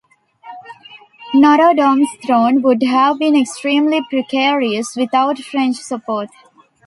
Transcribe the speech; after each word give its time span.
Norodom's 1.35 2.09
throne 2.25 2.63
would 2.63 2.81
have 2.81 3.19
been 3.19 3.35
extremely 3.35 4.01
precarious 4.09 4.95
without 4.95 5.37
French 5.37 5.75
support. 5.75 6.29